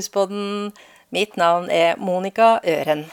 [0.00, 0.72] Plusspodden.
[1.10, 3.04] Mitt navn er Monica Øren.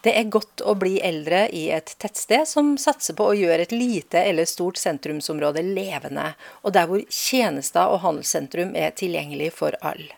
[0.00, 3.74] Det er godt å bli eldre i et tettsted som satser på å gjøre et
[3.74, 6.30] lite eller stort sentrumsområde levende,
[6.62, 10.14] og der hvor tjenester og handelssentrum er tilgjengelig for alle.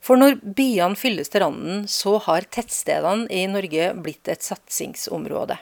[0.00, 5.58] For når byene fylles til randen, så har tettstedene i Norge blitt et satsingsområde.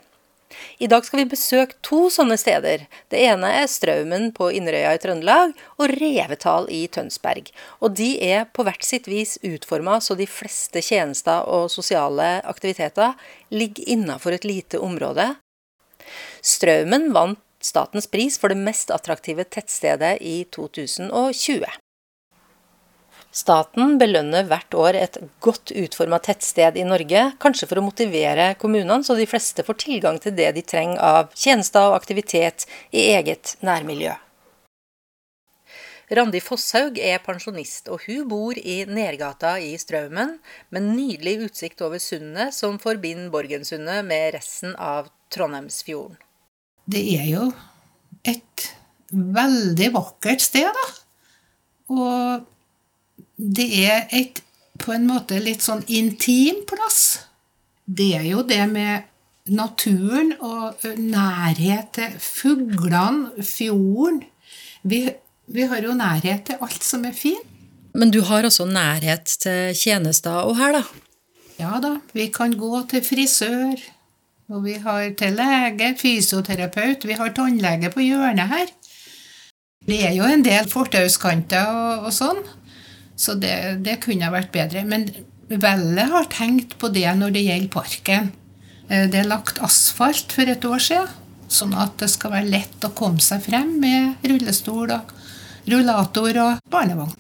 [0.79, 2.87] I dag skal vi besøke to sånne steder.
[3.13, 7.51] Det ene er Straumen på Inderøya i Trøndelag, og Revetal i Tønsberg.
[7.81, 13.15] Og de er på hvert sitt vis utforma så de fleste tjenester og sosiale aktiviteter
[13.55, 15.35] ligger innafor et lite område.
[16.41, 21.69] Straumen vant statens pris for det mest attraktive tettstedet i 2020.
[23.31, 29.07] Staten belønner hvert år et godt utforma tettsted i Norge, kanskje for å motivere kommunene
[29.07, 33.55] så de fleste får tilgang til det de trenger av tjenester og aktivitet i eget
[33.63, 34.17] nærmiljø.
[36.11, 40.41] Randi Fosshaug er pensjonist, og hun bor i Nergata i Straumen,
[40.75, 46.19] med nydelig utsikt over sundet som forbinder Borgensundet med resten av Trondheimsfjorden.
[46.91, 47.45] Det er jo
[48.27, 48.73] et
[49.15, 50.89] veldig vakkert sted, da.
[51.95, 52.49] Og
[53.41, 54.43] det er et
[54.81, 57.27] på en måte litt sånn intim plass.
[57.85, 59.09] Det er jo det med
[59.51, 64.23] naturen og nærhet til fuglene, fjorden.
[64.83, 65.03] Vi,
[65.53, 67.47] vi har jo nærhet til alt som er fint.
[67.93, 70.85] Men du har også nærhet til tjenester og her, da?
[71.59, 71.97] Ja da.
[72.17, 73.81] Vi kan gå til frisør.
[74.51, 77.05] Og vi har til lege, fysioterapeut.
[77.07, 78.71] Vi har tannlege på hjørnet her.
[79.87, 82.41] Det er jo en del fortauskanter og, og sånn.
[83.21, 84.87] Så det, det kunne vært bedre.
[84.89, 85.09] Men
[85.51, 88.29] Vellet har tenkt på det når det gjelder parken.
[88.89, 91.17] Eh, det er lagt asfalt for et år siden,
[91.51, 95.11] sånn at det skal være lett å komme seg frem med rullestol og
[95.71, 97.17] rullator og barnevogn.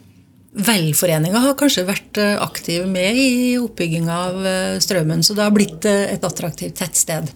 [0.50, 5.54] Velforeninga har kanskje vært eh, aktiv med i oppbygginga av eh, Strømmen, så det har
[5.54, 7.30] blitt et attraktivt tettsted?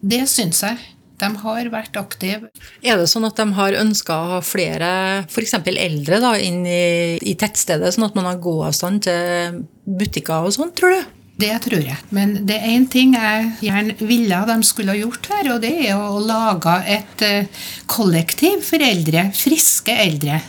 [0.00, 0.80] Det syns jeg.
[1.16, 2.50] De har vært aktive.
[2.84, 4.88] Er det sånn at de har ønska å ha flere
[5.24, 5.54] f.eks.
[5.72, 10.74] eldre da, inn i, i, tettstedet, sånn at man har gåavstand til butikker og sånn,
[10.76, 11.14] tror du?
[11.36, 11.96] Det tror jeg.
[12.16, 15.72] Men det er én ting jeg gjerne ville de skulle ha gjort her, og det
[15.88, 19.28] er å lage et eh, kollektiv for eldre.
[19.36, 20.40] Friske eldre.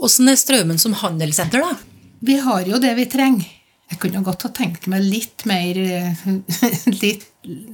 [0.00, 1.76] Åssen er Strømmen som handelssenter, da?
[2.24, 3.48] Vi har jo det vi trenger.
[3.90, 6.24] Jeg kunne godt ha tenkt meg litt mer eh,
[7.02, 7.26] Litt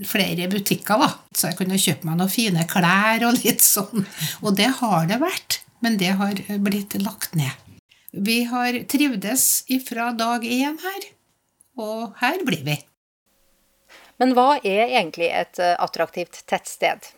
[0.07, 1.11] flere butikker, da.
[1.35, 4.07] Så jeg kunne kjøpe meg noen fine klær og litt sånn.
[4.43, 7.53] Og det har det vært, men det har blitt lagt ned.
[8.17, 11.09] Vi har trivdes ifra dag én her,
[11.77, 12.79] og her blir vi.
[14.17, 17.11] Men hva er egentlig et eh, attraktivt tettsted?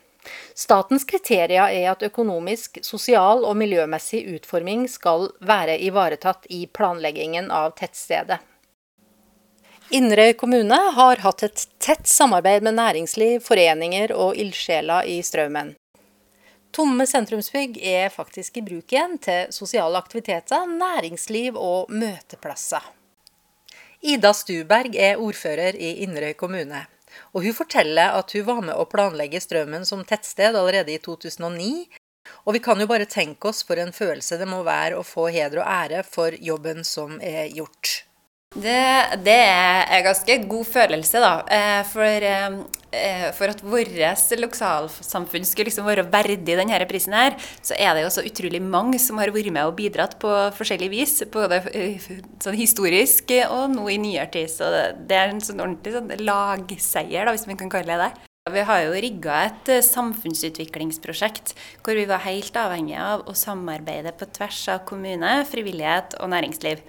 [0.59, 7.77] Statens kriterier er at økonomisk, sosial og miljømessig utforming skal være ivaretatt i planleggingen av
[7.79, 8.41] tettstedet.
[9.89, 15.71] Inderøy kommune har hatt et tett samarbeid med næringsliv, foreninger og ildsjeler i Straumen.
[16.77, 22.85] Tomme sentrumsbygg er faktisk i bruk igjen til sosiale aktiviteter, næringsliv og møteplasser.
[24.05, 26.83] Ida Stuberg er ordfører i Inderøy kommune.
[27.33, 31.89] Og hun forteller at hun var med å planlegge Straumen som tettsted allerede i 2009.
[32.45, 35.31] Og vi kan jo bare tenke oss for en følelse det må være å få
[35.33, 38.03] heder og ære for jobben som er gjort.
[38.57, 41.33] Det, det, er en ganske god følelse, da.
[41.53, 43.93] Eh, for, eh, for at vårt
[44.41, 48.99] lokalsamfunn skulle liksom være verdig denne prisen her, så er det jo så utrolig mange
[48.99, 51.19] som har vært med og bidratt på forskjellig vis.
[51.31, 52.01] Både eh,
[52.41, 54.49] sånn historisk og nå i nyere tid.
[54.49, 58.28] Så det er en sånn ordentlig sånn lagseier, da, hvis man kan kalle det det.
[58.53, 61.55] Vi har jo rigga et eh, samfunnsutviklingsprosjekt
[61.85, 66.83] hvor vi var helt avhengige av å samarbeide på tvers av kommune, frivillighet og næringsliv.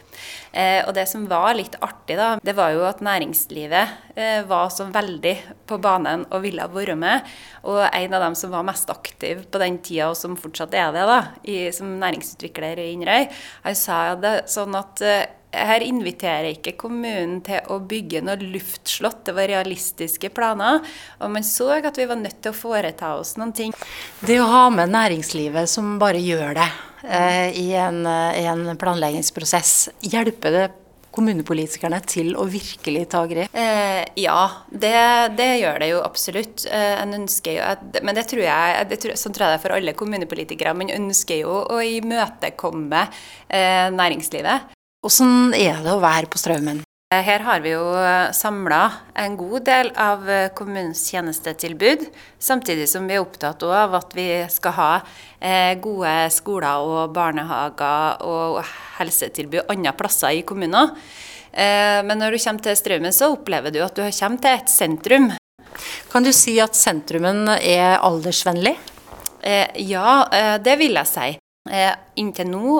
[0.51, 4.71] Eh, og det som var litt artig, da, det var jo at næringslivet eh, var
[4.73, 5.35] så veldig
[5.69, 7.27] på banen og ville være med.
[7.69, 10.93] Og en av dem som var mest aktiv på den tida, og som fortsatt er
[10.95, 11.19] det, da,
[11.75, 13.27] som næringsutvikler i Inderøy,
[13.65, 15.03] han sa det sånn at
[15.51, 20.83] her inviterer ikke kommunen til å bygge noe luftslott, det var realistiske planer.
[21.23, 23.73] Og man så at vi var nødt til å foreta oss noen ting.
[24.21, 26.69] Det å ha med næringslivet som bare gjør det
[27.07, 30.67] eh, i, en, i, en, planleggingsprosess, hjelper det
[31.15, 33.53] kommunepolitikerne til å virkelig ta grep?
[33.57, 34.95] Eh, ja, det,
[35.39, 36.65] det, gjør det jo absolutt.
[36.69, 37.01] Eh,
[37.49, 39.97] jo at, men det tror jeg, det tror, sånn tror jeg det er for alle
[39.97, 40.77] kommunepolitikere.
[40.77, 43.07] Man ønsker jo å imøtekomme
[43.47, 44.75] eh, næringslivet.
[44.99, 46.81] Åssen er det å være på Straumen?
[47.15, 47.85] Her har vi jo
[48.35, 48.81] samla
[49.17, 52.03] en god del av kommunens tjenestetilbud,
[52.35, 54.89] samtidig som vi er opptatt av at vi skal ha
[55.79, 58.59] gode skoler og barnehager og
[58.99, 60.91] helsetilbud andre plasser i kommunen.
[61.55, 65.31] Men når du kommer til Straumen, så opplever du at du kommer til et sentrum.
[66.11, 68.75] Kan du si at sentrumen er aldersvennlig?
[69.79, 71.37] Ja, det vil jeg si.
[72.19, 72.79] Inntil nå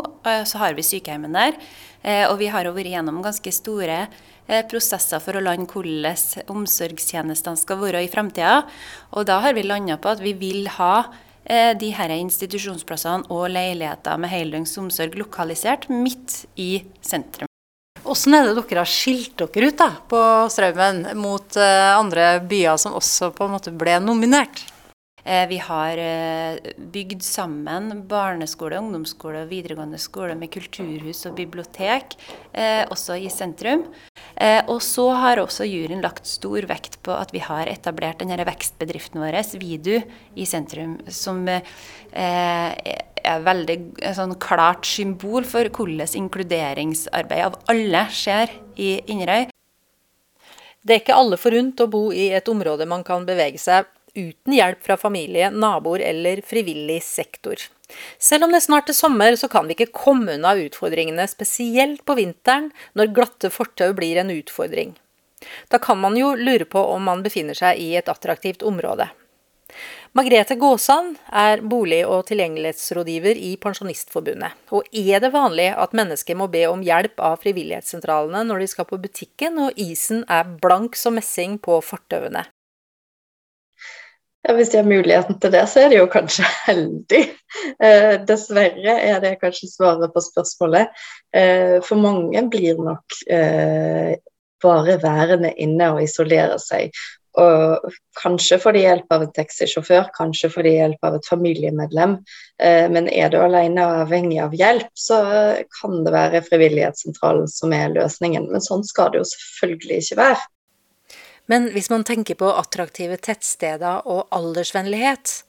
[0.49, 1.59] så har vi sykehjemmet der.
[2.01, 3.97] Eh, og vi har vært gjennom ganske store
[4.47, 8.61] eh, prosesser for å lande hvordan omsorgstjenestene skal være i fremtida.
[9.11, 11.09] Og da har vi landa på at vi vil ha
[11.43, 17.47] eh, de her institusjonsplassene og leiligheter med heldøgns omsorg lokalisert midt i sentrum.
[17.99, 22.95] Hvordan er det dere har skilt dere ut da, på Straumen mot andre byer som
[22.95, 24.63] også på en måte ble nominert?
[25.23, 32.15] Eh, vi har eh, bygd sammen barneskole, ungdomsskole og videregående skole med kulturhus og bibliotek,
[32.53, 33.87] eh, også i sentrum.
[34.69, 39.19] Og så har også juryen lagt stor vekt på at vi har etablert denne vekstbedriften
[39.19, 39.99] vår, Vidu,
[40.39, 43.77] i sentrum, som er veldig
[44.15, 49.49] sånn klart symbol for hvordan inkluderingsarbeid av alle skjer i Inderøy.
[50.79, 54.55] Det er ikke alle forunt å bo i et område man kan bevege seg uten
[54.55, 57.61] hjelp fra familie, naboer eller frivillig sektor.
[58.17, 62.17] Selv om det snart er sommer, så kan vi ikke komme unna utfordringene, spesielt på
[62.19, 64.93] vinteren, når glatte fortau blir en utfordring.
[65.71, 69.09] Da kan man jo lure på om man befinner seg i et attraktivt område.
[70.17, 74.57] Margrethe Gåsand er bolig- og tilgjengelighetsrådgiver i Pensjonistforbundet.
[74.73, 78.89] Og er det vanlig at mennesker må be om hjelp av frivillighetssentralene når de skal
[78.89, 82.47] på butikken og isen er blank som messing på fortauene?
[84.47, 87.23] Ja, Hvis de har muligheten til det, så er de jo kanskje heldig.
[87.83, 90.95] Eh, dessverre er det kanskje svaret på spørsmålet.
[91.35, 94.15] Eh, for mange blir nok eh,
[94.63, 96.95] bare værende inne og isolere seg.
[97.39, 102.15] Og kanskje får de hjelp av en taxisjåfør, kanskje får de hjelp av et familiemedlem.
[102.63, 105.19] Eh, men er du alene og avhengig av hjelp, så
[105.79, 108.49] kan det være frivillighetssentralen som er løsningen.
[108.51, 110.47] Men sånn skal det jo selvfølgelig ikke være.
[111.49, 115.39] Men hvis man tenker på attraktive tettsteder og aldersvennlighet,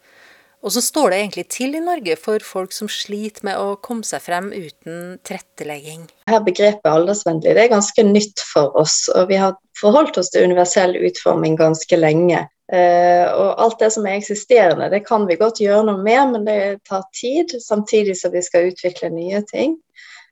[0.61, 4.05] og så står det egentlig til i Norge for folk som sliter med å komme
[4.05, 6.05] seg frem uten tilrettelegging?
[6.29, 10.49] Her Begrepet aldersvennlig det er ganske nytt for oss, og vi har forholdt oss til
[10.51, 12.45] universell utforming ganske lenge.
[12.71, 16.45] Uh, og alt det som er eksisterende, det kan vi godt gjøre noe med, men
[16.47, 16.59] det
[16.89, 19.75] tar tid, samtidig som vi skal utvikle nye ting.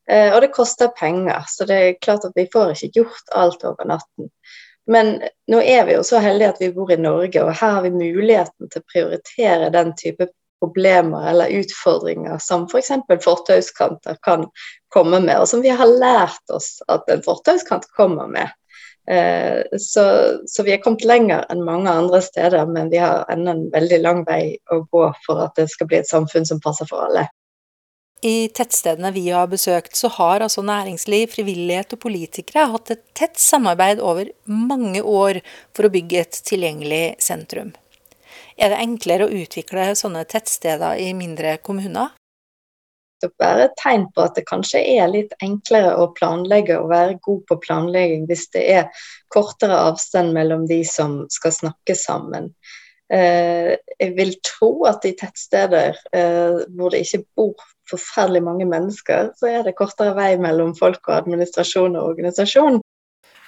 [0.09, 3.65] Uh, og det koster penger, så det er klart at vi får ikke gjort alt
[3.67, 4.29] over natten.
[4.89, 5.19] Men
[5.53, 7.93] nå er vi jo så heldige at vi bor i Norge, og her har vi
[7.93, 12.91] muligheten til å prioritere den type problemer eller utfordringer som f.eks.
[13.07, 14.47] For fortauskanter kan
[14.95, 18.49] komme med, og som vi har lært oss at en fortauskant kommer med.
[19.11, 20.05] Eh, så,
[20.47, 24.01] så, vi er kommet lenger enn mange andre steder, men vi har ennå en veldig
[24.05, 27.29] lang vei å gå for at det skal bli et samfunn som passer for alle.
[28.21, 33.39] I tettstedene vi har besøkt, så har altså næringsliv, frivillighet og politikere hatt et tett
[33.39, 35.39] samarbeid over mange år
[35.77, 37.71] for å bygge et tilgjengelig sentrum.
[38.59, 42.17] Er det enklere å utvikle sånne tettsteder i mindre kommuner?
[43.23, 47.17] Det er et tegn på at det kanskje er litt enklere å planlegge og være
[47.23, 52.53] god på planlegging hvis det er kortere avstand mellom de som skal snakke sammen.
[53.11, 59.33] Eh, jeg vil tro at i tettsteder eh, hvor det ikke bor forferdelig mange mennesker,
[59.39, 62.81] så er det kortere vei mellom folk og administrasjon og organisasjon.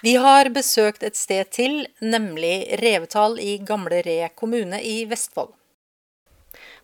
[0.01, 5.53] Vi har besøkt et sted til, nemlig Revetal i Gamle Re kommune i Vestfold.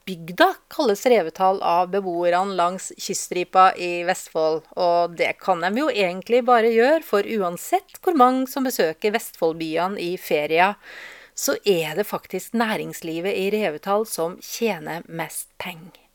[0.07, 6.45] Bygda kalles Revetal av beboerne langs kyststripa i Vestfold, og det kan de jo egentlig
[6.47, 10.75] bare gjøre, for uansett hvor mange som besøker Vestfoldbyene i feria,
[11.35, 16.06] så er det faktisk næringslivet i Revetal som tjener mest penger.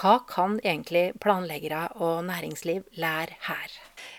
[0.00, 3.74] Hva kan egentlig planleggere og næringsliv lære her?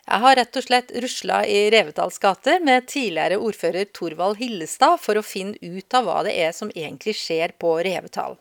[0.05, 5.17] Jeg har rett og slett rusla i Revetals gater med tidligere ordfører Torvald Hillestad for
[5.17, 8.37] å finne ut av hva det er som egentlig skjer på Revetal.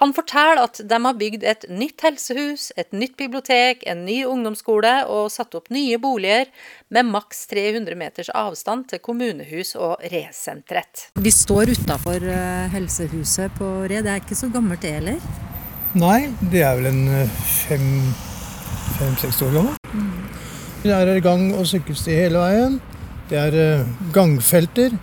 [0.00, 4.94] Han forteller at de har bygd et nytt helsehus, et nytt bibliotek, en ny ungdomsskole
[5.10, 6.48] og satt opp nye boliger
[6.88, 11.10] med maks 300 meters avstand til kommunehus og resenteret.
[11.18, 14.04] Vi står utafor eh, helsehuset på Re.
[14.06, 15.49] Det er ikke så gammelt det heller?
[15.98, 17.30] Nei, det er vel en eh,
[17.66, 19.72] fem-seks år gamle.
[19.90, 20.10] Mm.
[20.84, 22.76] Det er gang- og sykkelsti hele veien.
[23.30, 24.94] Det er eh, gangfelter.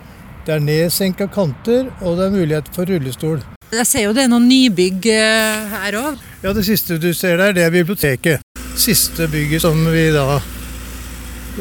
[0.46, 3.42] Det er nedsenka kanter, og det er mulighet for rullestol.
[3.68, 6.24] Jeg ser jo det er noen nybygg eh, her òg.
[6.40, 8.40] Ja, det siste du ser der, det er biblioteket.
[8.78, 10.40] Siste bygget som vi da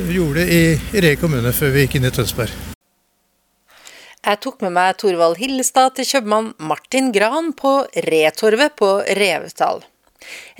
[0.07, 0.63] gjorde i
[1.03, 2.76] Re kommune før vi gikk inn i Tønsberg.
[4.27, 7.69] Jeg tok med meg Torvald Hillestad til kjøpmann Martin Gran på
[8.09, 9.79] Retorvet på Revetal.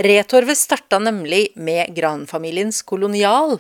[0.08, 3.58] Retorvet starta nemlig med Gran-familiens kolonial,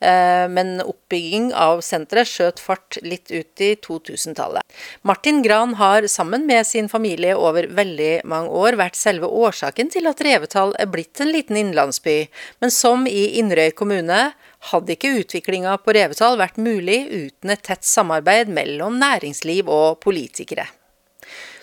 [0.00, 4.64] Eh, men oppbygging av senteret skjøt fart litt ut i 2000-tallet.
[5.04, 10.08] Martin Gran har sammen med sin familie over veldig mange år vært selve årsaken til
[10.08, 12.16] at Revetal er blitt en liten innlandsby,
[12.64, 14.30] men som i Inderøy kommune
[14.70, 20.66] hadde ikke utviklinga på Revetal vært mulig uten et tett samarbeid mellom næringsliv og politikere.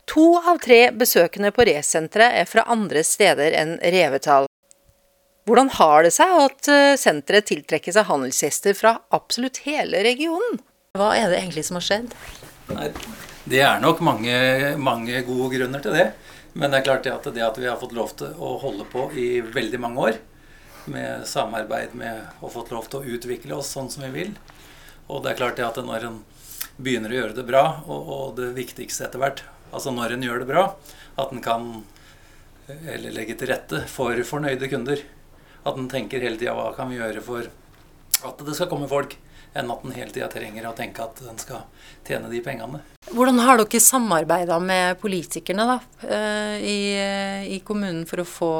[0.08, 4.48] To av tre besøkende på Resenteret er fra andre steder enn Revetal.
[5.48, 10.60] Hvordan har det seg at eh, senteret tiltrekker seg handelsgjester fra absolutt hele regionen?
[10.98, 12.16] Hva er det egentlig som har skjedd?
[12.72, 12.90] Nei,
[13.48, 14.34] det er nok mange,
[14.80, 16.10] mange, gode grunner til det.
[16.58, 19.06] Men det er klart at det at vi har fått lov til å holde på
[19.16, 20.20] i veldig mange år
[20.92, 24.34] med samarbeid med og fått lov til å utvikle oss sånn som vi vil.
[25.08, 26.24] Og det er klart det at når en
[26.78, 30.44] begynner å gjøre det bra, og, og det viktigste etter hvert, altså når en gjør
[30.44, 30.66] det bra,
[31.18, 31.70] at en kan
[32.68, 35.04] eller legge til rette for fornøyde kunder.
[35.68, 37.48] At en tenker hele tida hva kan vi gjøre for
[38.28, 39.16] at det skal komme folk,
[39.58, 41.66] enn at en hele tida trenger å tenke at en skal
[42.08, 42.82] tjene de pengene.
[43.08, 46.80] Hvordan har dere samarbeida med politikerne da, eh, i,
[47.56, 48.52] i, kommunen for å få,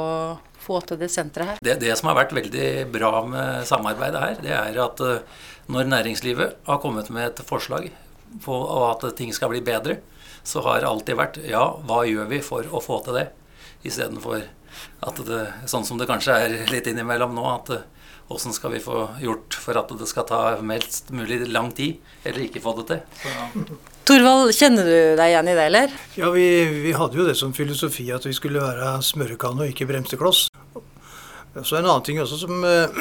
[0.68, 1.62] få til det senteret her?
[1.64, 5.40] Det, det, som har vært veldig bra med samarbeidet her, det er at eh,
[5.72, 7.90] når næringslivet har kommet med et forslag
[8.44, 8.60] på
[8.90, 9.98] at ting skal bli bedre,
[10.46, 13.26] så har det alltid vært ja, hva gjør vi for å få til det?
[13.88, 14.46] Istedenfor
[15.06, 17.72] at det, sånn som det kanskje er litt innimellom nå, at
[18.28, 22.44] åssen skal vi få gjort for at det skal ta mest mulig lang tid, eller
[22.44, 23.00] ikke få det til.
[23.22, 23.78] Så.
[24.08, 25.96] Torvald, kjenner du deg igjen i det, eller?
[26.16, 26.46] Ja, vi,
[26.84, 30.46] vi, hadde jo det som filosofi at vi skulle være smørekanne og ikke bremsekloss.
[31.64, 32.98] Så en annen ting også som eh,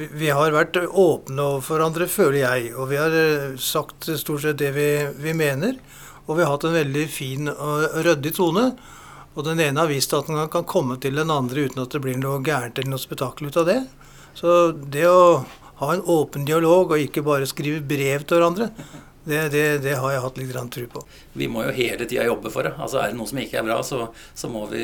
[0.20, 2.70] Vi har vært åpne overfor hverandre, føler jeg.
[2.72, 4.88] Og vi har eh, sagt stort sett det vi,
[5.20, 5.76] vi mener.
[6.26, 8.70] Og vi har hatt en veldig fin og ryddig tone.
[9.36, 12.00] Og den ene har vist at den kan komme til den andre uten at det
[12.02, 13.80] blir noe gærent eller noe spetakkel ut av det.
[14.38, 15.44] Så det å
[15.80, 18.70] ha en åpen dialog og ikke bare skrive brev til hverandre,
[19.24, 21.04] det, det, det har jeg hatt litt tro på.
[21.36, 22.74] Vi må jo hele tida jobbe for det.
[22.80, 24.82] Altså Er det noe som ikke er bra, så, så må vi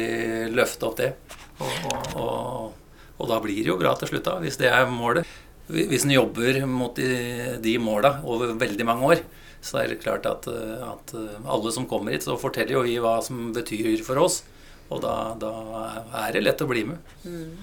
[0.52, 1.10] løfte opp det.
[1.56, 1.88] Og,
[2.20, 2.74] og,
[3.16, 5.28] og, da blir det jo bra til slutt, da, hvis det er målet.
[5.66, 9.22] Hvis en jobber mot de, de måla over veldig mange år,
[9.66, 12.84] så er det klart at, eh, at, eh, alle som kommer hit, så forteller jo
[12.86, 14.44] vi hva som betyr for oss.
[14.94, 15.50] Og da, da
[16.28, 17.14] er det lett å bli med.
[17.26, 17.56] Mm.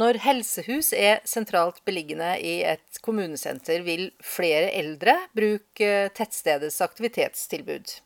[0.00, 7.98] Når helsehus er sentralt beliggende i et kommunesenter, vil flere eldre bruke tettstedets aktivitetstilbud.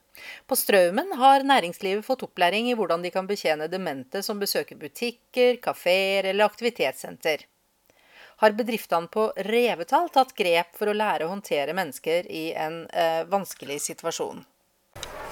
[0.47, 5.59] På Straumen har næringslivet fått opplæring i hvordan de kan betjene demente som besøker butikker,
[5.64, 7.49] kafeer eller aktivitetssenter
[8.37, 13.23] har bedriftene på Revetal tatt grep for å lære å håndtere mennesker i en eh,
[13.30, 14.42] vanskelig situasjon?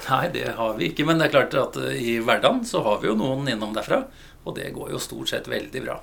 [0.09, 1.05] Nei, det har vi ikke.
[1.07, 4.03] Men det er klart at eh, i hverdagen så har vi jo noen innom derfra.
[4.43, 5.99] Og det går jo stort sett veldig bra.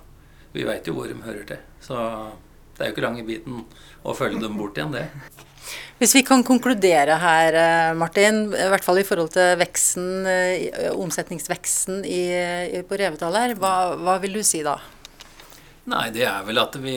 [0.53, 1.61] Vi veit jo hvor de hører til.
[1.83, 1.97] Så
[2.77, 3.65] det er jo ikke lang i biten
[4.03, 5.09] å følge dem bort igjen, det.
[6.01, 10.89] Hvis vi kan konkludere her, eh, Martin, i hvert fall i forhold til veksten, eh,
[10.95, 14.79] omsetningsveksten i, på Revetal her, hva, hva vil du si da?
[15.91, 16.97] Nei, det er vel at vi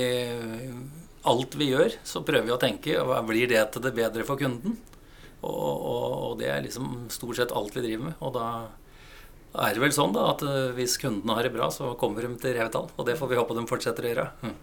[1.24, 4.36] Alt vi gjør, så prøver vi å tenke hva blir det til det bedre for
[4.36, 4.74] kunden?
[5.40, 8.18] Og, og, og, det er liksom stort sett alt vi driver med.
[8.20, 8.48] Og da
[9.64, 12.34] er det vel sånn da at eh, hvis kundene har det bra, så kommer de
[12.44, 12.90] til Revetal.
[12.96, 14.28] Og det får vi håpe de fortsetter å gjøre.
[14.44, 14.58] Mm.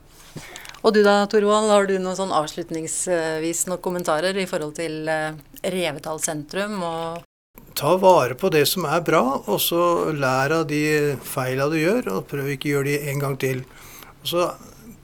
[0.80, 5.37] Og du da, Torvald, har du noen sånn avslutningsvis noen kommentarer i forhold til eh,
[5.75, 7.26] Revetal sentrum og
[7.76, 12.10] Ta vare på det som er bra, og så lær av de feila du gjør,
[12.16, 13.62] og prøv ikke å gjøre de en gang til.
[14.26, 14.50] Så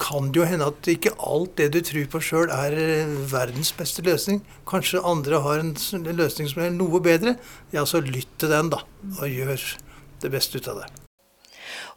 [0.01, 3.73] kan det jo hende at ikke alt det du tror på sjøl er eh, verdens
[3.77, 4.43] beste løsning.
[4.69, 5.75] Kanskje andre har en
[6.11, 7.39] løsning som er noe bedre.
[7.73, 8.85] Ja, så lytt til den, da,
[9.17, 9.69] og gjør
[10.25, 11.06] det beste ut av det.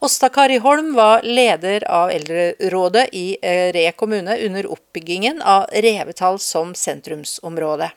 [0.01, 6.39] Åsta Kari Holm var leder av Eldrerådet i eh, Re kommune under oppbyggingen av Revetal
[6.39, 7.89] som sentrumsområde.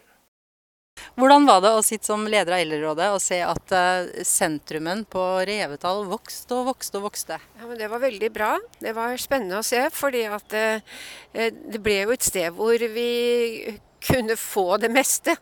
[1.14, 5.22] Hvordan var det å sitte som leder av Eldrerådet og se at uh, sentrumen på
[5.46, 7.38] Revetal vokste og vokste og vokste?
[7.60, 8.50] Ja, Det var veldig bra.
[8.82, 9.86] Det var spennende å se.
[9.94, 11.00] fordi at uh,
[11.32, 15.38] det ble jo et sted hvor vi kunne få det meste.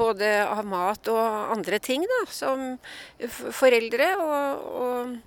[0.00, 2.78] Både av mat og andre ting da, som
[3.28, 4.14] foreldre.
[4.16, 5.18] og, og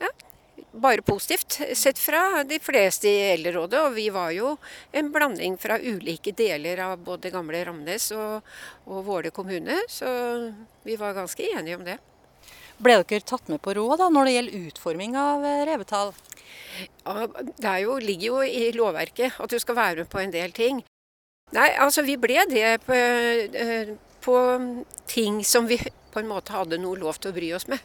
[0.00, 0.10] ja,
[0.72, 3.80] bare positivt sett fra de fleste i Eldrerådet.
[3.86, 4.54] Og vi var jo
[4.92, 8.52] en blanding fra ulike deler av både gamle Ramnes og,
[8.86, 9.80] og Våle kommune.
[9.90, 10.08] Så
[10.86, 11.98] vi var ganske enige om det.
[12.78, 16.12] Ble dere tatt med på råd da, når det gjelder utforming av eh, revetall?
[17.02, 17.26] Ja,
[17.58, 20.84] det jo, ligger jo i lovverket at du skal være med på en del ting.
[21.56, 24.36] Nei, altså vi ble det på, eh, på
[25.10, 25.80] ting som vi
[26.12, 27.78] på en måte hadde noe lov til å bry oss med.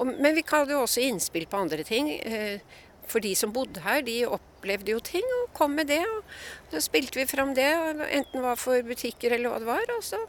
[0.00, 2.10] men vi hadde også innspill på andre ting.
[2.20, 2.60] Eh,
[3.06, 6.02] for de som bodde her, de opplevde jo ting og kom med det.
[6.02, 6.24] og
[6.72, 7.68] Så spilte vi fram det,
[8.10, 9.96] enten det var for butikker eller hva det var.
[9.96, 10.20] Og så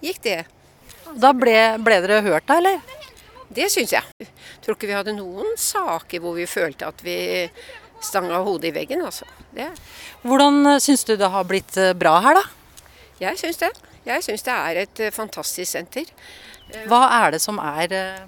[0.00, 0.40] gikk det.
[1.20, 2.80] Da ble, ble dere hørt, da, eller?
[3.52, 4.16] Det syns jeg.
[4.22, 4.30] jeg.
[4.64, 7.16] Tror ikke vi hadde noen saker hvor vi følte at vi
[8.02, 9.28] stanga hodet i veggen, altså.
[9.52, 9.68] Det.
[10.24, 12.46] Hvordan syns du det har blitt eh, bra her, da?
[13.20, 13.70] Jeg syns det.
[14.06, 16.08] Jeg syns det er et eh, fantastisk senter.
[16.90, 18.22] Hva er det som er eh,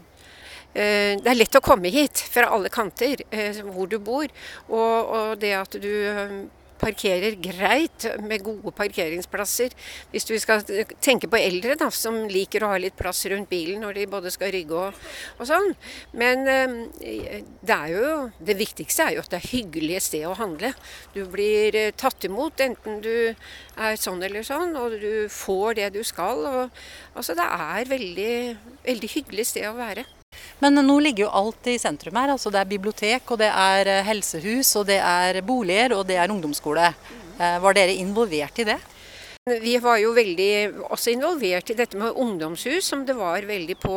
[0.75, 4.27] Eh, det er lett å komme hit fra alle kanter eh, hvor du bor.
[4.67, 6.33] Og, og det at du eh,
[6.85, 9.75] parkerer greit med gode parkeringsplasser.
[10.13, 10.65] Hvis du skal
[11.03, 14.33] tenke på eldre da, som liker å ha litt plass rundt bilen når de både
[14.35, 15.05] skal rygge og,
[15.39, 15.73] og sånn.
[16.17, 18.09] Men det, er jo,
[18.45, 20.75] det viktigste er jo at det er hyggelig et sted å handle.
[21.17, 26.03] Du blir tatt imot enten du er sånn eller sånn, og du får det du
[26.07, 26.45] skal.
[26.51, 28.35] Og, altså det er veldig,
[28.85, 30.07] veldig hyggelig sted å være.
[30.63, 32.35] Men nå ligger jo alt i sentrum her.
[32.35, 36.17] altså Det er bibliotek, og det er eh, helsehus, og det er boliger, og det
[36.17, 36.91] er ungdomsskole.
[37.39, 38.81] Eh, var dere involvert i det?
[39.45, 43.97] Vi var jo veldig også involvert i dette med ungdomshus, som det var veldig på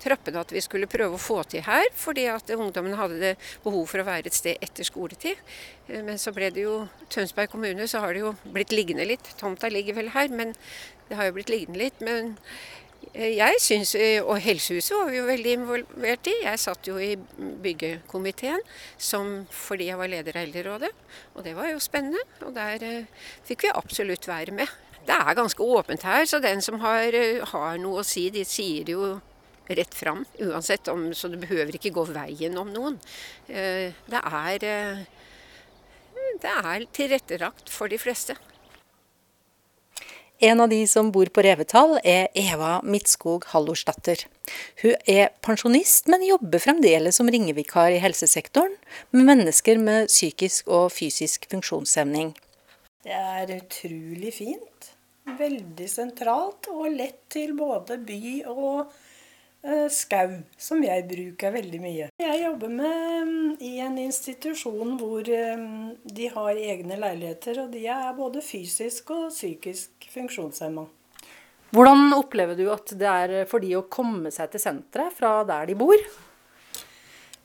[0.00, 1.84] trappene at vi skulle prøve å få til her.
[1.92, 5.42] Fordi at ungdommen hadde behov for å være et sted etter skoletid.
[5.90, 6.78] Eh, men så ble det jo
[7.12, 9.34] Tønsberg kommune, så har det jo blitt liggende litt.
[9.36, 10.56] Tomta ligger vel her, men
[11.10, 12.00] det har jo blitt liggende litt.
[12.00, 12.38] Men
[13.14, 16.34] jeg syns, eh, og Helsehuset var vi jo veldig involvert i.
[16.42, 17.14] Jeg satt jo i
[17.62, 18.60] byggekomiteen
[18.98, 20.90] som, fordi jeg var leder av Eldrerådet.
[21.34, 22.20] Og det var jo spennende.
[22.44, 24.68] Og der eh, fikk vi absolutt være med.
[25.06, 27.14] Det er ganske åpent her, så den som har,
[27.52, 29.20] har noe å si, de sier jo
[29.68, 30.24] rett fram.
[30.42, 32.98] Uansett om, så du behøver ikke gå veien om noen.
[33.46, 34.66] Det er,
[36.42, 38.34] det er tilrettelagt for de fleste.
[40.38, 44.26] En av de som bor på Revetal, er Eva Midtskog Hallorsdatter.
[44.82, 48.74] Hun er pensjonist, men jobber fremdeles som ringevikar i helsesektoren
[49.16, 52.34] med mennesker med psykisk og fysisk funksjonshemning.
[53.06, 54.92] Det er utrolig fint.
[55.38, 58.20] Veldig sentralt og lett til både by
[58.52, 58.92] og
[59.92, 62.08] skau, som jeg bruker veldig mye.
[62.22, 67.86] Jeg jobber med, mm, i en institusjon hvor mm, de har egne leiligheter, og de
[67.90, 70.86] er både fysisk og psykisk funksjonshemma.
[71.74, 75.66] Hvordan opplever du at det er for de å komme seg til senteret fra der
[75.68, 75.98] de bor?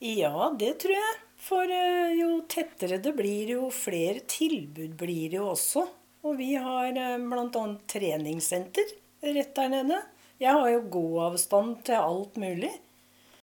[0.00, 1.18] Ja, det tror jeg.
[1.40, 1.72] For
[2.16, 5.84] jo tettere det blir, jo flere tilbud blir det jo også.
[6.24, 7.64] Og vi har bl.a.
[7.88, 10.00] treningssenter rett der nede.
[10.40, 12.70] Jeg har jo gåavstand til alt mulig.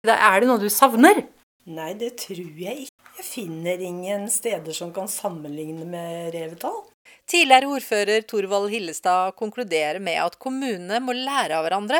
[0.08, 1.26] Er det noe du savner?
[1.68, 3.10] Nei, det tror jeg ikke.
[3.18, 6.86] Jeg finner ingen steder som kan sammenligne med revetall.
[7.28, 12.00] Tidligere ordfører Torvald Hillestad konkluderer med at kommunene må lære av hverandre.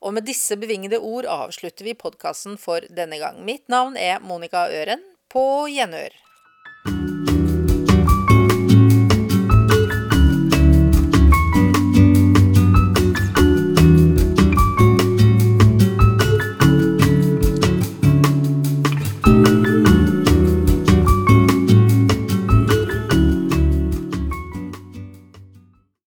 [0.00, 3.44] Og med disse bevingede ord avslutter vi podkasten for denne gang.
[3.44, 5.04] Mitt navn er Monica Øren.
[5.28, 6.23] På gjenhør.